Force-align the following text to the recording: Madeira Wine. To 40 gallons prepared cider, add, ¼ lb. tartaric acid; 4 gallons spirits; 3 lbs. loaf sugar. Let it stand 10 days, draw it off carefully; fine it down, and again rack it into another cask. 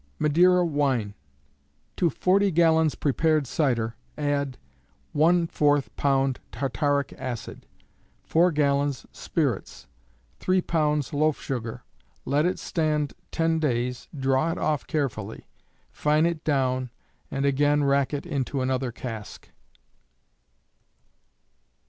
Madeira 0.17 0.65
Wine. 0.65 1.13
To 1.97 2.09
40 2.09 2.49
gallons 2.53 2.95
prepared 2.95 3.45
cider, 3.45 3.95
add, 4.17 4.57
¼ 5.15 5.15
lb. 5.47 6.37
tartaric 6.51 7.13
acid; 7.19 7.67
4 8.23 8.51
gallons 8.51 9.05
spirits; 9.11 9.85
3 10.39 10.59
lbs. 10.59 11.13
loaf 11.13 11.39
sugar. 11.39 11.83
Let 12.25 12.47
it 12.47 12.57
stand 12.57 13.13
10 13.31 13.59
days, 13.59 14.07
draw 14.19 14.51
it 14.51 14.57
off 14.57 14.87
carefully; 14.87 15.45
fine 15.91 16.25
it 16.25 16.43
down, 16.43 16.89
and 17.29 17.45
again 17.45 17.83
rack 17.83 18.11
it 18.11 18.25
into 18.25 18.61
another 18.61 18.91
cask. 18.91 19.51